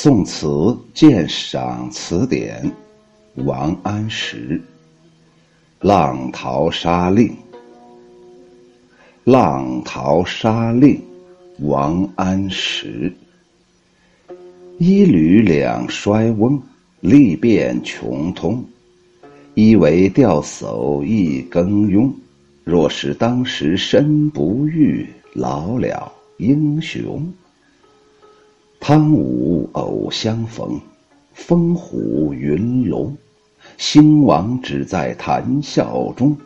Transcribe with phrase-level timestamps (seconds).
[0.00, 2.70] 宋词鉴赏词典，
[3.34, 4.62] 王安石。
[5.80, 7.36] 浪淘沙令，
[9.24, 11.02] 浪淘沙令，
[11.62, 13.12] 王安石。
[14.78, 16.62] 一履两衰翁，
[17.00, 18.64] 力变穷通。
[19.54, 22.08] 一为钓叟一耕臅。
[22.62, 27.28] 若是当时身不遇，老了英雄。
[28.80, 30.80] 汤武偶相逢，
[31.34, 33.16] 风虎云龙。
[33.76, 36.36] 兴亡只在谈笑中。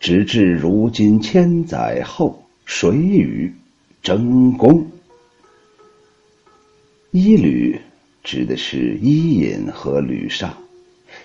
[0.00, 3.52] 直至如今千载后，谁与
[4.02, 4.86] 争功？
[7.10, 7.78] 伊吕
[8.24, 10.56] 指的是伊尹和吕尚。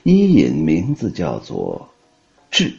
[0.03, 1.89] 伊尹名字叫做
[2.51, 2.73] 挚，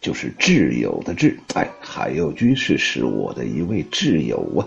[0.00, 1.36] 就是挚友的挚。
[1.54, 4.66] 哎，海右居士是我的一位挚友啊。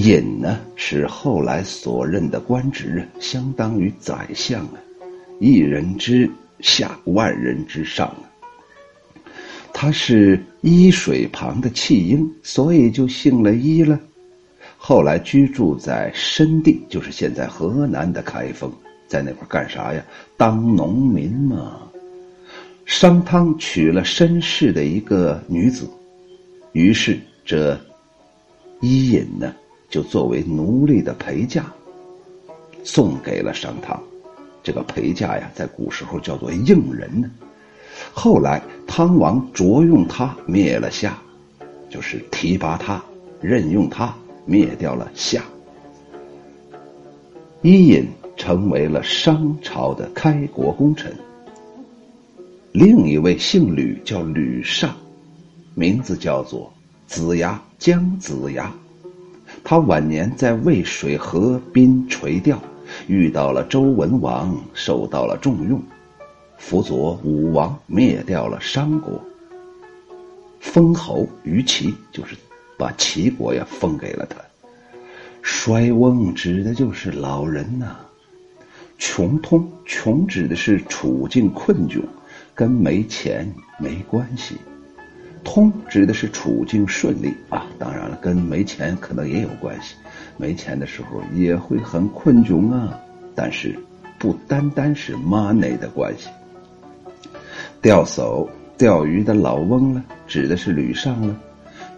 [0.00, 4.76] 尹呢是后来所任的官职，相当于宰相啊，
[5.40, 8.24] 一人之下，万人之上啊。
[9.72, 13.98] 他是伊水旁的弃婴，所以就姓了伊了。
[14.76, 18.72] 后来居住在申地，就是现在河南的开封，
[19.06, 20.04] 在那块干啥呀？
[20.36, 21.80] 当农民嘛。
[22.86, 25.88] 商汤娶了申氏的一个女子，
[26.72, 27.78] 于是这
[28.80, 29.54] 伊尹呢。
[29.88, 31.64] 就作为奴隶的陪嫁，
[32.82, 34.02] 送给了商汤。
[34.62, 37.30] 这个陪嫁呀，在古时候叫做应人呢。
[38.12, 41.18] 后来汤王着用他灭了夏，
[41.90, 43.02] 就是提拔他，
[43.40, 44.14] 任用他
[44.46, 45.44] 灭掉了夏。
[47.60, 51.14] 伊尹成为了商朝的开国功臣。
[52.72, 54.96] 另一位姓吕，叫吕尚，
[55.74, 56.72] 名字叫做
[57.06, 58.72] 子牙，姜子牙。
[59.66, 62.60] 他晚年在渭水河滨垂钓，
[63.06, 65.82] 遇到了周文王，受到了重用，
[66.58, 69.18] 辅佐武王灭掉了商国，
[70.60, 72.36] 封侯于齐，就是
[72.76, 74.36] 把齐国呀封给了他。
[75.40, 77.96] 衰翁指的就是老人呐，
[78.98, 82.02] 穷通穷指的是处境困窘，
[82.54, 84.56] 跟没钱没关系。
[85.44, 89.94] 通指的是处境顺利啊，当然了，跟没钱可能也有关系，
[90.36, 92.98] 没钱的时候也会很困窘啊。
[93.34, 93.78] 但是
[94.18, 96.28] 不单单是 money 的关系。
[97.82, 101.34] 钓叟钓鱼的老翁了，指的是吕尚了；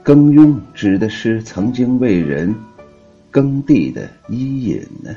[0.02, 2.54] 耕臅指的是曾经为人
[3.30, 5.14] 耕地的伊尹呢。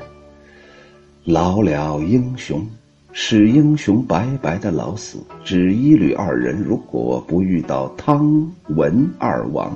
[1.23, 2.65] 老了英雄。
[3.11, 9.75] 使英雄白白的老死，只一吕二人如果不遇到汤文二王，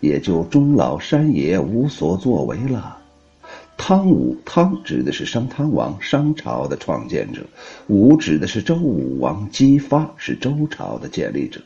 [0.00, 2.98] 也就终老山野无所作为了。
[3.76, 7.42] 汤武汤指的是商汤王，商朝的创建者；
[7.86, 11.60] 武指的是周武王，姬发是周朝的建立者。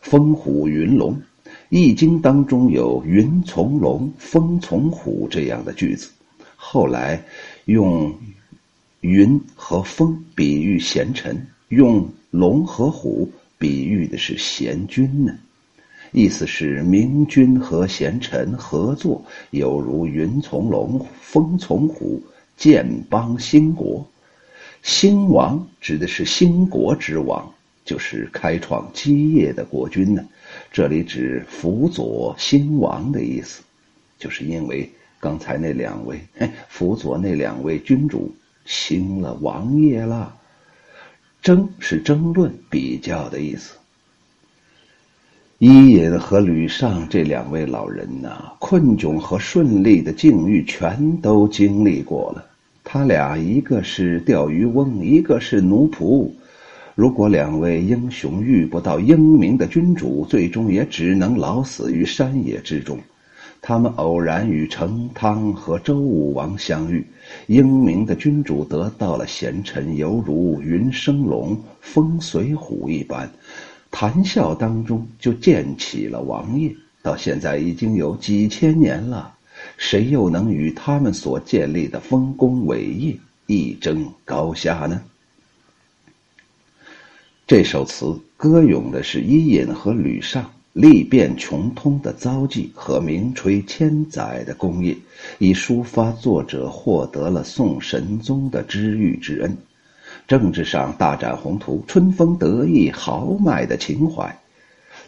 [0.00, 1.14] 风虎云龙，
[1.68, 6.10] 《易经》当中有“云从龙，风从虎”这样的句子，
[6.56, 7.22] 后来
[7.66, 8.12] 用。
[9.02, 15.36] 云和风比喻贤臣，用龙和虎比喻的是贤君呢。
[16.12, 22.22] 意思是明君和贤臣合作，犹如云从龙，风从虎，
[22.56, 24.08] 建邦兴国。
[24.84, 27.52] 兴王指的是兴国之王，
[27.84, 30.24] 就是开创基业的国君呢。
[30.70, 33.64] 这里指辅佐兴王的意思，
[34.16, 34.88] 就是因为
[35.18, 36.20] 刚才那两位
[36.68, 38.32] 辅佐那两位君主。
[38.64, 40.34] 兴了王业了，
[41.42, 43.74] 争是争论、比较的意思。
[45.58, 52.44] 伊尹和吕尚这两位老人呐，困窘和顺利的境遇全都经历过了。
[52.82, 56.28] 他俩一个是钓鱼翁，一个是奴仆。
[56.96, 62.98] 如果两位英雄遇不到英明的君主，最终也只能老死于山野之中。
[63.64, 67.06] 他们偶然与成汤和周武王相遇，
[67.46, 73.30] 英明的君主得到了贤臣，犹如云生龙，风随虎一般，
[73.88, 76.74] 谈笑当中就建起了王业。
[77.02, 79.32] 到现在已经有几千年了，
[79.76, 83.16] 谁又能与他们所建立的丰功伟业
[83.46, 85.00] 一争高下呢？
[87.46, 90.50] 这首词歌咏的是伊尹和吕尚。
[90.72, 94.96] 历变穷通的遭际和名垂千载的功业，
[95.38, 99.50] 以抒发作者获得了宋神宗的知遇之恩；
[100.26, 104.34] 政治上大展宏图、春风得意、豪迈的情怀；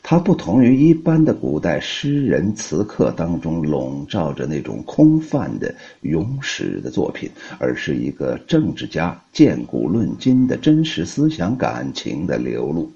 [0.02, 12.92] 它不同于一般的古代诗人词客当中笼罩着那种空泛的咏史的作品，而是一个政治家见古论今的真实思想感情的流露，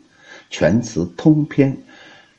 [0.50, 1.74] 全词通篇。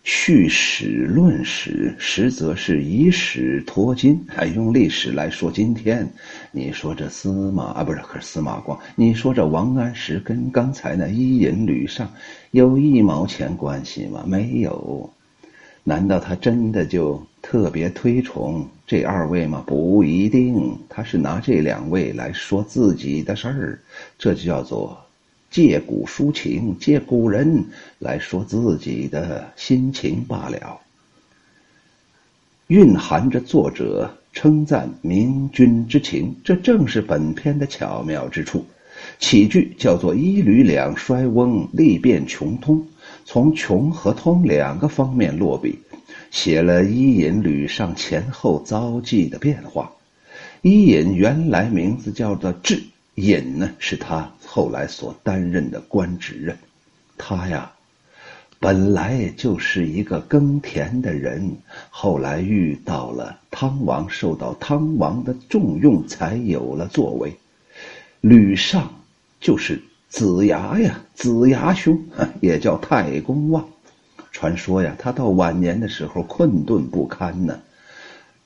[0.04, 6.10] 叙史论史，实则是以史托今，还用历史来说今天。
[6.52, 8.80] 你说这司马啊，不是可是司马光？
[8.96, 12.10] 你说这王安石跟刚才那伊尹吕尚
[12.52, 14.24] 有一毛钱关系吗？
[14.26, 15.10] 没有。
[15.84, 19.64] 难道他真的就特别推崇这二位吗？
[19.68, 23.80] 不一定，他是拿这两位来说自己的事儿，
[24.18, 24.98] 这就叫做。
[25.50, 27.66] 借古抒情，借古人
[27.98, 30.80] 来说自己的心情罢了，
[32.68, 38.64] 蕴含着作者称赞明君之情，这正是本篇的巧妙之处。
[39.18, 42.86] 起句叫做“一吕两衰翁，力变穷通”，
[43.26, 45.80] 从穷和通两个方面落笔，
[46.32, 49.92] 写了伊尹、吕尚前后遭际的变化。
[50.62, 52.84] 伊尹原来名字叫做智。
[53.16, 56.52] 尹呢，是他后来所担任的官职啊。
[57.20, 57.72] 他呀，
[58.60, 61.56] 本来就是一个耕田的人，
[61.92, 67.38] 后来遇到了汤王，受到汤王的重用，才有了作为。
[68.22, 68.92] 吕尚
[69.40, 69.80] 就是
[70.10, 72.04] 子牙呀，子牙兄
[72.42, 73.70] 也叫太公望。
[74.32, 77.60] 传说呀，他到晚年的时候困顿不堪呢，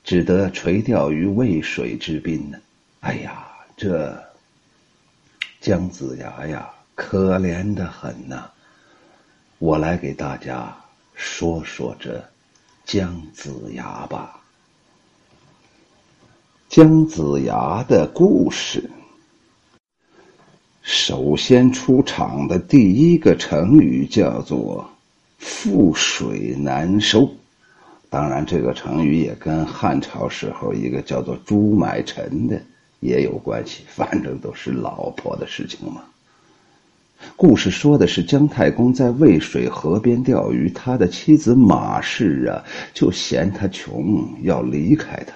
[0.04, 2.58] 只得垂钓于渭水之滨呢。
[3.00, 4.23] 哎呀，这。
[5.64, 8.50] 姜子牙呀，可怜的很呐！
[9.58, 10.76] 我来给大家
[11.14, 12.22] 说说这
[12.84, 14.42] 姜子牙吧。
[16.68, 18.90] 姜子牙的故事，
[20.82, 24.86] 首先出场的第一个成语叫做
[25.40, 27.26] “覆水难收”。
[28.10, 32.60] 当然，这个成语也跟汉朝时候一个叫做朱买臣的。
[33.04, 36.02] 也有关系， 反正都是老婆的事情嘛。
[37.36, 42.64] 故事说的是姜太公在渭水河边钓鱼，他的妻子马氏啊，
[42.94, 45.34] 就嫌他穷，要离开他。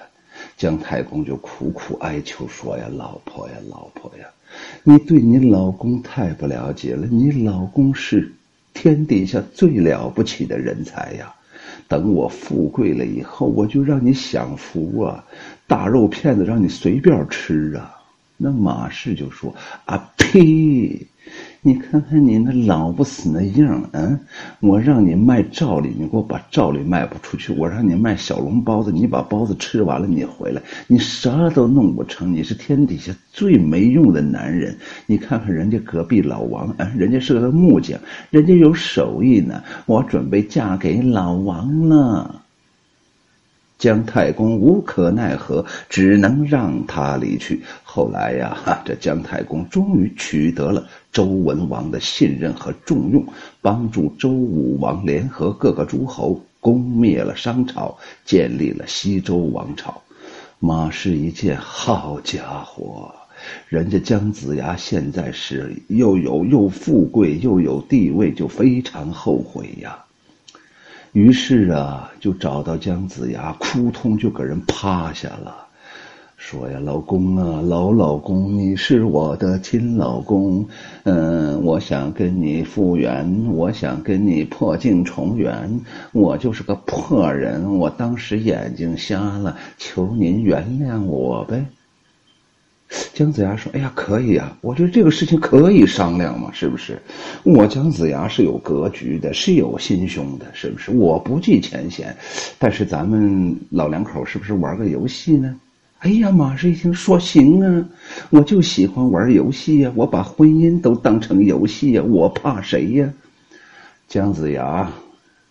[0.57, 4.25] 姜太公就苦苦哀求说：“呀，老婆呀，老婆呀，
[4.83, 8.31] 你对你老公太不了解了，你老公是
[8.73, 11.33] 天底下最了不起的人才呀。”
[11.87, 15.25] 等我富贵了以后，我就让你享福啊！
[15.69, 17.95] 大肉片子让你随便吃啊！
[18.35, 19.53] 那马氏就说
[19.85, 21.05] ：“啊呸！”
[21.61, 24.19] 你看看你那老不死那样，嗯，
[24.61, 34.75] 我让你卖赵礼，你给我把赵礼卖不出去；我让你卖小笼包子，你把包子吃完了，你回来，你啥都弄不成，你是天底下最没用的男人。
[35.05, 37.99] 你看看人家隔壁老王，啊，人家是个木匠，
[38.31, 42.41] 人家有手艺呢，我准备嫁给老王了。
[43.79, 47.61] 姜太公无可奈何，只能让他离去。
[47.81, 53.25] 后来呀， 这姜太公终于取得了周文王的信任和重用，
[53.61, 60.01] 帮助周武王联合各个诸侯，攻灭了商朝，建立了西周王朝。
[60.59, 63.09] 马氏一见，好家伙，
[63.69, 70.03] 人家姜子牙现在是又有又富贵又有地位，就非常后悔呀。
[71.11, 75.55] 于是啊，就找到姜子牙，扑通就给人趴下了，
[76.37, 80.67] 说呀：“老公啊，老老公，你是我的亲老公，
[81.03, 85.81] 嗯，我想跟你复原，我想跟你破镜重圆，
[86.11, 91.65] 我就是个破人，我当时眼睛瞎了，求您原谅我呗。”
[93.13, 96.99] 姜子牙说：“哎呀，可以啊，我觉得这个事情可以商量嘛，是不是？
[97.43, 100.89] 我姜子牙是有格局的，是有心胸的，是不是？
[100.91, 102.15] 我不计前嫌，
[102.57, 105.55] 但是咱们老两口是不是玩个游戏呢？”
[105.99, 107.85] 哎呀，马氏一听说：“行啊，
[108.29, 113.13] 我就喜欢玩游戏呀，我把婚姻都当成游戏呀，我怕谁呀？”
[114.07, 114.89] 姜子牙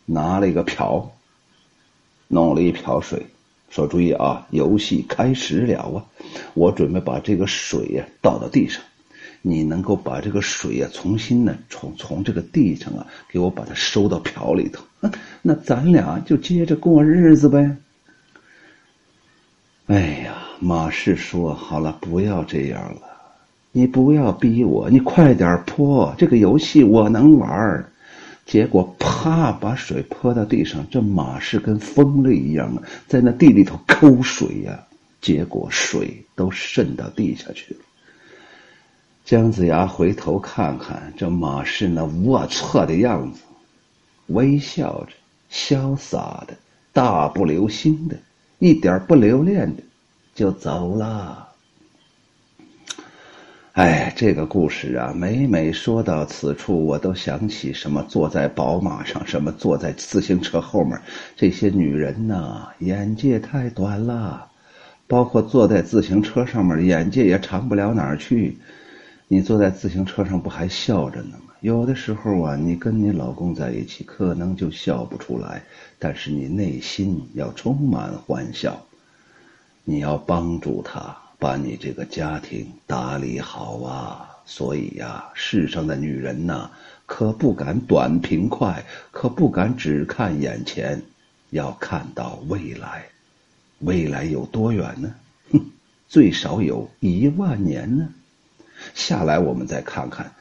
[0.06, 1.08] 拿了一个瓢，
[2.26, 3.24] 弄了一瓢水。
[3.70, 6.04] 说注意啊，游戏开始了啊！
[6.54, 8.82] 我准备把这个水呀倒到地上，
[9.42, 14.82] 你能够把这个水呀重新呢从从这个地上啊给我把它收到瓢里头，
[15.42, 17.76] 那咱俩就接着过日子呗。
[19.86, 23.02] 哎呀，马氏说好了，不要这样了，
[23.72, 27.84] 你不要逼我，你快点泼这个游戏，我能玩。
[28.48, 34.84] 结果啪，把水泼到地上，这马是跟疯了一样啊，在那地里头抠水呀。
[35.20, 37.80] 结果水都渗到地下去了。
[39.24, 43.40] 姜子牙回头看看这马氏那龌龊的样子，
[44.28, 45.12] 微笑着
[45.50, 46.56] 潇洒的、
[46.92, 48.16] 大步流星的、
[48.60, 49.82] 一点不留恋的
[50.34, 51.47] 就走了。
[53.78, 61.00] 哎，这个故事啊，每每说到此处，我都想起什么坐在宝马上，什么坐在自行车后面，
[61.36, 64.48] 这些女人呐，眼界太短了。
[65.06, 68.58] 包括坐在自行车上面，眼界也长不了哪儿去。
[69.28, 71.54] 你坐在自行车上不还笑着呢吗？
[71.60, 75.62] 有的时候啊，你跟你老公在一起，可能就笑不出来，
[76.00, 78.76] 但是你内心要充满欢笑。
[79.84, 84.24] 你要帮助他把你这个家庭打理好啊。
[84.44, 86.70] 所以呀，世上的女人呐，
[87.04, 91.02] 可不敢短平快，可不敢只看眼前，
[91.50, 93.04] 要看到未来。
[93.80, 95.14] 未来有多远呢？
[95.52, 95.70] 哼，
[96.08, 98.08] 最少有一万年呢。
[98.94, 100.32] 下来，我们再看看，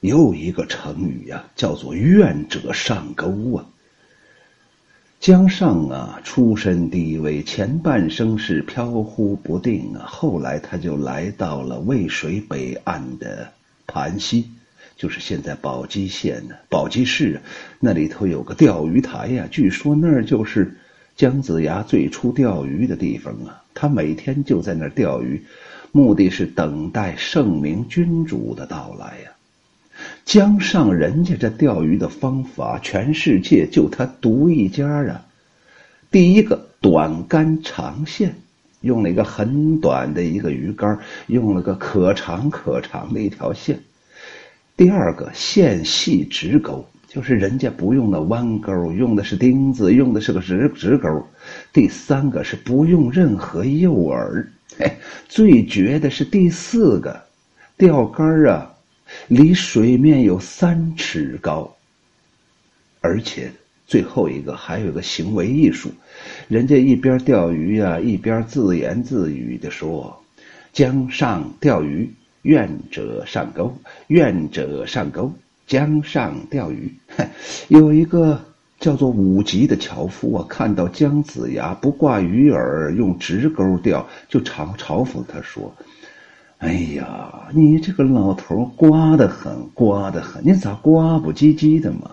[0.00, 3.66] 又一个成语呀，叫做“愿者上钩”啊。
[5.24, 10.04] 江上啊，出身低微，前半生是飘忽不定啊。
[10.06, 13.50] 后来他就来到了渭水北岸的
[13.86, 14.50] 盘溪，
[14.98, 17.42] 就是现在宝鸡县的宝鸡市啊，
[17.80, 20.76] 那里头有个钓鱼台呀，据说那儿就是。
[21.16, 25.42] 姜子牙最初钓鱼的地方啊，他每天就在那儿钓鱼，
[25.92, 29.30] 目的是等待圣明君主的到来呀。
[30.24, 35.24] 江上人家这钓鱼的方法，全世界就他独一家啊。
[36.10, 38.34] 第一个短竿长线，
[38.80, 43.78] 用了一个很短的一个鱼竿，用了个可长可长的一条线。
[44.76, 46.84] 第二个线细直钩。
[47.06, 51.24] 就是人家不用那弯钩，用的是钉子，用的是个直直钩。
[51.72, 54.44] 第三个是不用任何诱饵，
[54.76, 54.90] 嘿，
[55.28, 57.22] 最绝的是第四个，
[57.76, 58.73] 钓竿啊，
[59.28, 61.76] 离水面有三尺高。
[63.00, 63.52] 而且
[63.86, 65.90] 最后一个还有个行为艺术，
[66.48, 70.22] 人家一边钓鱼呀，一边自言自语的说
[70.72, 72.10] ：“江上钓鱼，
[72.42, 75.32] 愿者上钩，愿者上钩。”
[75.66, 76.92] 江上钓鱼，
[77.68, 78.38] 有一个
[78.78, 85.74] 叫做武吉的樵夫啊，看到姜子牙不挂鱼饵，用直钩钓，就嘲嘲讽他说
[86.58, 92.10] ：“哎呀，你这个老头瓜得很，瓜得很，你咋瓜不唧唧的嘛？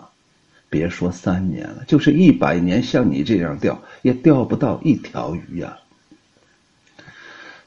[0.68, 5.78] 别说三年了，就是一百年，像你这样钓，也钓不到一条鱼呀。”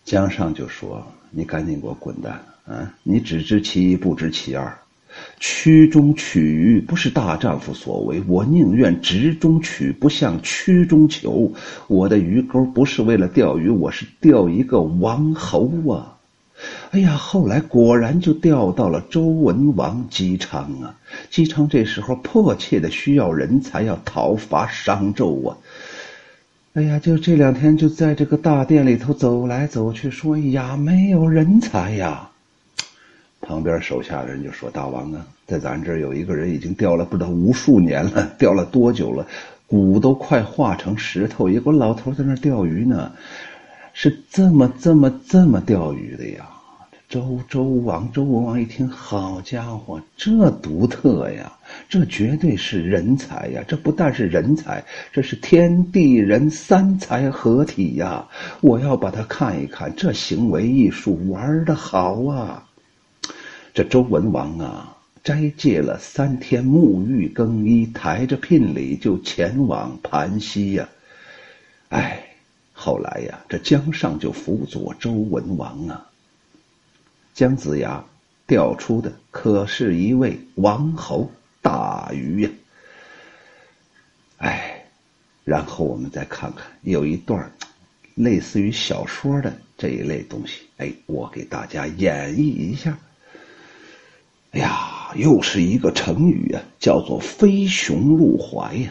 [0.03, 2.93] 江上就说：“你赶紧给我滚蛋啊！
[3.01, 4.77] 你只知其一，不知其二。”
[5.39, 11.53] 曲中取鱼不是大丈夫所为，我宁愿直中取，不向曲中求。
[11.87, 16.14] 我的鱼钩不是为了钓鱼，我是钓一个王侯啊！
[16.91, 20.95] 哎呀，后来果然就钓到了周文王姬昌啊！
[21.29, 25.57] 姬昌这时候迫切的需要人才，要讨伐商纣啊！
[26.73, 32.29] 哎呀，就这两天就在这个大殿里头走来走去，说呀，没有人才呀。
[33.41, 39.27] 旁边手下人就说：“大王啊，在咱这儿有一个人已经钓了不知道无数年了，钓了多久了？
[39.67, 43.11] 骨都快化成石头，一个老头在那钓鱼呢，
[43.93, 46.49] 是这么这么这么钓鱼的呀！”
[47.15, 51.49] 周周王周文王一听，好家伙，这独特呀，
[51.87, 53.63] 这绝对是人才呀！
[53.65, 58.27] 这不但是人才，这是天地人三才合体呀！
[58.59, 62.67] 我要把它看一看，这行为艺术玩的好啊！
[63.73, 70.89] 这周文王啊，斋戒了三天，沐浴更衣，抬着聘礼就前往盘溪呀。
[71.87, 72.21] 哎，
[72.73, 76.05] 后来呀，这江上就辅佐周文王啊。
[77.35, 78.01] 姜子牙
[78.47, 81.29] 钓出的可是一位王侯
[81.61, 82.49] 大鱼呀。
[84.37, 84.85] 哎，
[85.43, 87.51] 然后我们再看看，有一段
[88.15, 92.97] 类似于小说的这一类东西，哎，我给大家演绎一下。
[94.51, 98.89] 哎呀，又是一个成语啊，叫做“飞熊入怀”呀。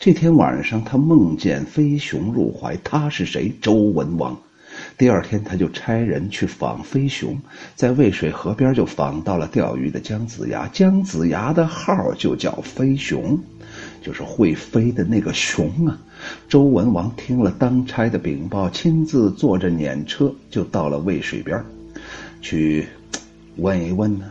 [0.00, 3.52] 这天晚上，他梦见飞熊入怀，他是谁？
[3.60, 4.40] 周文王。
[4.98, 7.40] 第二天，他就差人去访飞熊，
[7.76, 10.68] 在渭水河边就访到了钓鱼的姜子牙。
[10.72, 13.38] 姜子牙的号就叫飞熊，
[14.02, 15.96] 就是会飞的那个熊啊。
[16.48, 21.64] 周文王听了当差的禀报，亲自坐着辇车就到了渭水边，
[22.40, 22.84] 去
[23.58, 24.24] 问一问呢。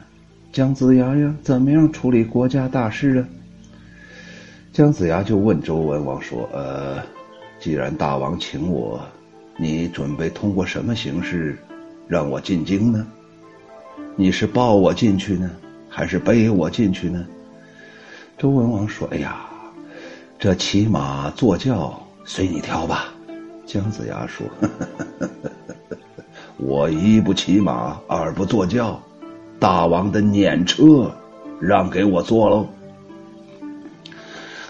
[0.51, 3.27] 姜子牙呀，怎么样处理国家大事啊？
[4.73, 7.01] 姜子牙就问周文王说：“呃，
[7.57, 9.01] 既然大王请我，
[9.57, 11.57] 你准备通过什么形式
[12.07, 13.05] 让我进京呢？
[14.15, 15.49] 你是抱我进去呢，
[15.89, 17.25] 还是背我进去呢？”
[18.37, 19.47] 周文王说：“哎呀，
[20.37, 23.13] 这骑马坐轿随你挑吧。
[23.65, 24.45] 姜子牙说
[26.57, 29.01] ：“我一不骑马，二不坐轿，
[29.59, 31.11] 大王的辇车
[31.59, 32.67] 让给我坐喽。”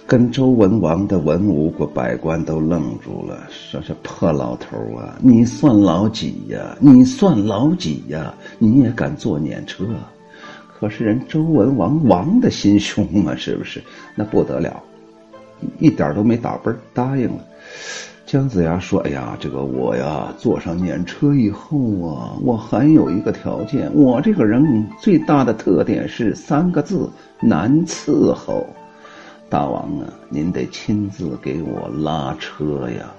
[0.07, 6.77] 跟周文王的文武百官都愣住了，说：“这破老头啊，你算老几呀？
[6.79, 8.33] 你算老几呀？
[8.57, 9.83] 你也敢坐辇车？
[10.79, 13.83] 可是人周文王王的心胸啊，是不是？
[14.15, 14.81] 那不得了，
[15.79, 17.43] 一点都没打奔答应了。”
[18.25, 27.09] 姜子牙说：“哎呀，这个我呀，坐上辇车以后啊，我还有一个条件，我这个人最大的特点是三个字：
[27.41, 28.65] 难伺候。”
[29.49, 33.13] 大王啊，您得亲自给我拉车呀！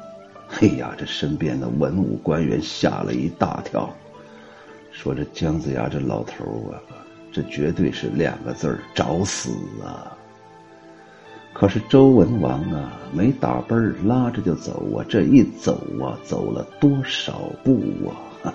[0.60, 3.92] 哎呀，这身边的文武官员吓了一大跳，
[4.92, 6.80] 说这姜子牙这老头啊，
[7.30, 9.50] 这绝对是两个字儿找死
[9.82, 10.16] 啊！
[11.52, 17.82] 可是周文王啊，没打奔，拉着就走啊，这一走啊，走了多少步
[18.42, 18.54] 啊！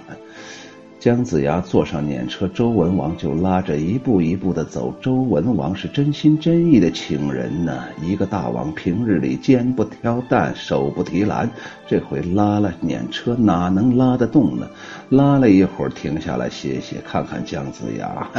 [1.00, 4.94] 姜子牙坐上辇车，周文王就拉着一步一步的走。
[5.00, 7.86] 周文王是真心真意的请人呢。
[8.02, 11.50] 一个大王平日里肩不挑担，手不提篮，
[11.88, 14.68] 这回拉了辇车哪能拉得动呢？
[15.08, 18.30] 拉了一会儿，停下来歇歇，看看姜子牙。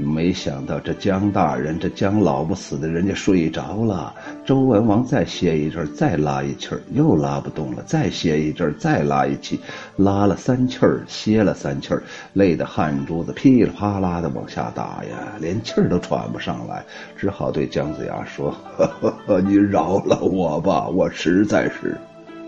[0.00, 4.14] 没想到这姜大人，这姜老不死的，人家睡着了。
[4.44, 9.60] 周文王再歇一阵再拉一气儿，又拉不动了，再歇一阵再拉一气，
[9.96, 12.02] 拉了三气儿，歇了三气儿，
[12.32, 16.82] 累得汗珠子噼里啪啦的往下打呀，连气儿都喘不上来，
[17.16, 21.96] 只好对姜子牙说：“呵呵你饶了我吧，我实在是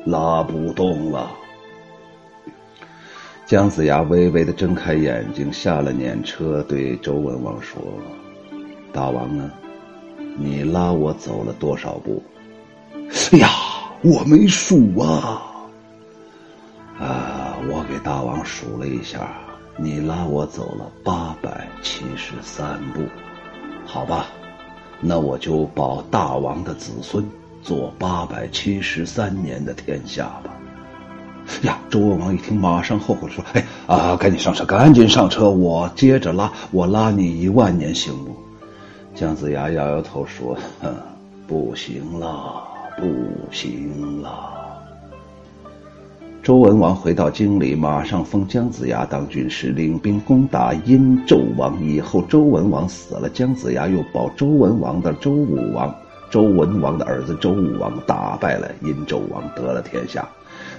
[0.05, 1.31] 拉不动了。”
[3.53, 7.83] 姜子牙微微的睁开眼睛，下了辇车，对周文王说
[8.95, 9.51] ：“大王啊，
[10.39, 12.23] 你拉我走了多少步
[13.31, 13.51] ？”“哎呀，
[14.01, 15.43] 我没数啊
[16.99, 19.37] ！”“啊，我给大王数了一下，
[19.77, 23.03] 你拉我走了八百七十三步，
[23.85, 24.29] 好吧，
[24.99, 27.23] 那我就保大王的子孙
[27.63, 30.45] 做八百七十三年的天下吧。”
[31.63, 31.79] 呀！
[31.91, 38.35] 周文王一听，马上后悔说：“哎啊，赶紧上车，赶紧上车，我接着拉，我拉你一万年，行不？”
[39.15, 40.57] 姜子牙摇摇头说
[41.47, 42.63] ：“不行了，
[42.97, 43.05] 不
[43.53, 44.51] 行了。”
[46.43, 51.81] 周文王回到京里，马上封姜子牙当军师，领兵攻打殷纣王。
[51.85, 55.95] 以后周文王死了，姜子牙又保周文王的周武王，
[56.29, 60.29] 周文王的儿子周武王打败了殷纣王，得了天下。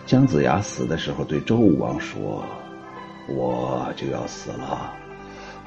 [0.06, 2.44] 姜子牙死的时候，对周武王说
[3.30, 4.94] ：“我就要死了，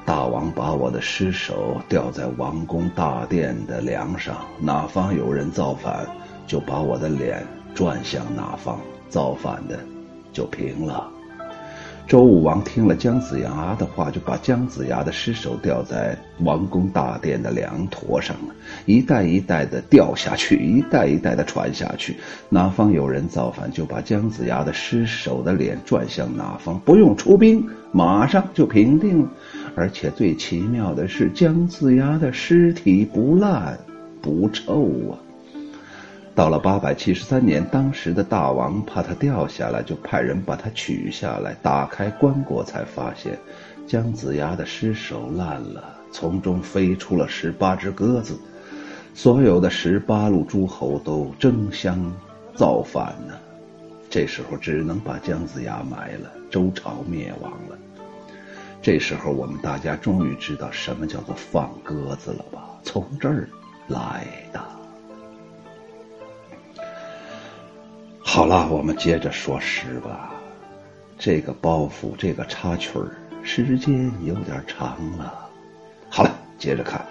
[0.05, 6.05] 大王把我的尸首吊在王宫大殿的梁上，哪方有人造反，
[6.45, 9.79] 就把我的脸转向哪方，造反的
[10.31, 11.11] 就平了。”
[12.07, 22.15] 周武王听了姜子牙的话，就把姜子牙的尸首吊在王宫大殿的梁坨上了，一代一代的掉下去，一代一代的传下去。
[22.47, 29.29] 哪方有人造反，就把姜子牙的尸首的脸转向哪方，不用出兵，马上就平定了。
[29.75, 33.77] 而且最奇妙的是，姜子牙的尸体不烂
[34.21, 35.19] 不臭啊。
[36.37, 41.55] 到了八百七十三年，当时的大王怕他掉下来，就派人把他取下来。
[41.63, 43.39] 打开棺椁，才发现
[43.87, 48.37] 姜子牙的尸首烂了，从中飞出了十八只鸽子。
[49.15, 52.13] 所有的十八路诸侯都争相
[52.53, 53.33] 造反呢。
[54.07, 57.75] 这时候只能把姜子牙埋了，周朝灭亡了。
[58.79, 62.63] 这时候我们大家终于知道什么叫做放鸽子了吧？
[62.83, 63.49] 从这儿
[63.87, 64.76] 来的。
[68.29, 70.35] 好了，我们接着说诗吧。
[71.17, 73.07] 这个包袱，这个插曲儿，
[73.41, 75.47] 时间有点长了。
[76.09, 77.03] 好了，接着看，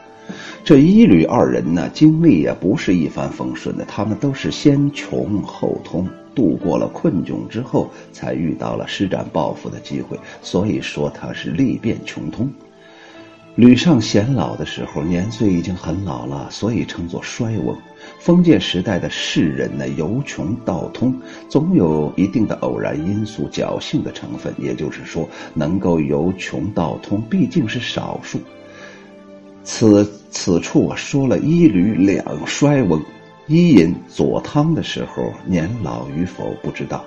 [0.63, 3.85] 这一吕二人呢，经历也不是一帆风顺的。
[3.87, 10.21] 他们都是先穷后通，度过了困窘之后，才遇到了施展抱负的机会。
[10.43, 12.47] 所以说，他是历变穷通。
[13.57, 17.75] 吕尚显老的时候，年岁已经很老了，所以称作衰翁。
[18.19, 24.55] 封建时代的士人呢，由穷到通，总有一定的偶然因素、侥幸的成分。
[24.59, 28.39] 也就是说，能够由穷到通，毕竟是少数。
[29.65, 33.03] 此此处我说了一吕两衰翁，
[33.47, 37.03] 伊尹左汤的时候年老与否不知道。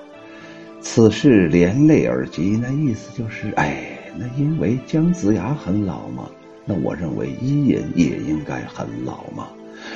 [0.82, 6.28] 此事连累而及，那意思就是，哎，那因为姜子牙很老嘛。
[6.70, 9.48] 那我认为伊尹也应该很老嘛，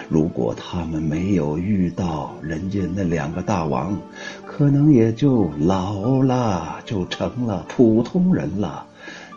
[0.09, 3.95] 如果他们没有遇到人家那两个大王，
[4.43, 8.83] 可能也就老了，就成了普通人了。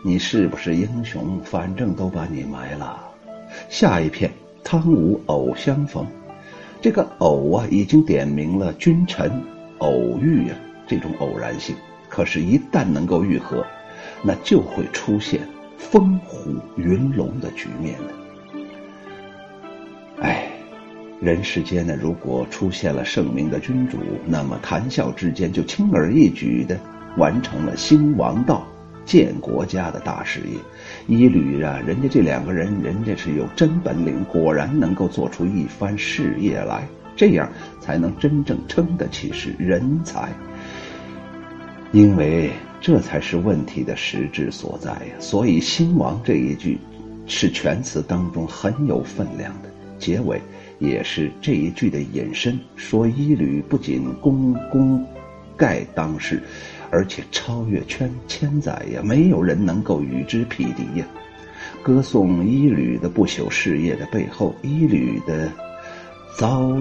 [0.03, 1.39] 你是不是英雄？
[1.43, 2.99] 反正都把你埋了。
[3.69, 4.31] 下一片，
[4.63, 6.07] 汤武偶相逢。
[6.81, 9.31] 这个偶啊，已经点明了君臣
[9.77, 11.75] 偶遇啊这种偶然性。
[12.09, 13.63] 可是，一旦能够愈合，
[14.23, 15.41] 那就会出现
[15.77, 18.63] 风虎云龙的局面的。
[20.21, 20.47] 哎，
[21.21, 26.79] 人世间呢，如果出现了圣明的君主，那么谈笑之间就轻而易举的
[27.17, 28.65] 完成了兴王道。
[29.05, 30.57] 建国家的大事业，
[31.07, 36.85] 一吕啊，人家这两个人，人家是有真本领，果然能够做出一番事业来，
[37.15, 40.27] 这样才能真正称得起是人才。
[41.93, 45.13] 因为这才是问题的实质所在呀。
[45.19, 46.77] 所以“兴亡”这一句，
[47.25, 49.69] 是全词当中很有分量的。
[49.99, 50.41] 结尾
[50.79, 55.05] 也是这一句的引申，说一吕不仅功功
[55.55, 56.41] 盖当世。
[56.89, 61.05] 而且超越圈千载呀，没有人能够与之匹敌呀。
[61.83, 65.51] 歌颂伊吕的不朽事业的背后，伊吕的
[66.37, 66.71] 遭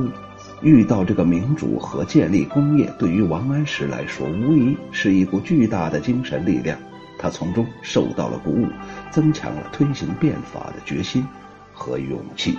[0.63, 6.79] 遇到这个民主和建立工业，对于王安石来说，无疑是一股巨大的精神力量。
[7.19, 8.67] 他从中受到了鼓舞，
[9.11, 11.27] 增强了推行变法的决心
[11.73, 12.59] 和勇气。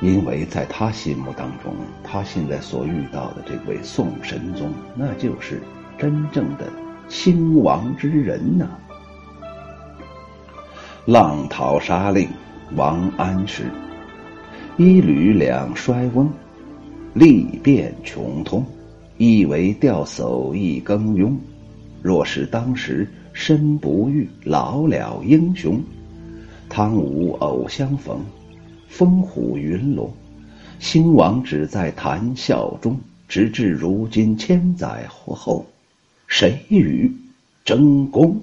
[0.00, 5.60] 因为在他心目当中，他现在所遇到的这位宋神宗，那就是。
[5.98, 6.66] 真正的
[7.10, 8.66] 兴亡之人呐！
[11.04, 12.26] 浪淘沙令
[12.74, 13.70] 王安石，
[14.78, 16.32] 一吕两衰翁，
[17.14, 18.64] 力变穷通，
[19.18, 21.34] 一为钓叟一耕庸。
[22.02, 25.82] 若是当时身不遇，老了英雄。
[26.68, 28.24] 汤武偶相逢，
[28.88, 30.10] 风虎云龙，
[30.78, 32.98] 兴亡只在谈笑中。
[33.28, 35.64] 直至如今千载后。
[36.26, 37.12] 谁与
[37.64, 38.40] 争功？